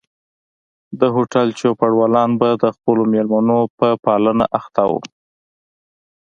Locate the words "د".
0.99-1.01, 2.63-2.65